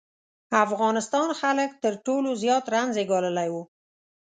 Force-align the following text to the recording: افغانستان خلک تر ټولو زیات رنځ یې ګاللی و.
افغانستان 0.65 1.29
خلک 1.41 1.69
تر 1.83 1.93
ټولو 2.05 2.29
زیات 2.43 2.65
رنځ 2.73 2.91
یې 2.99 3.05
ګاللی 3.11 3.49
و. 3.51 3.55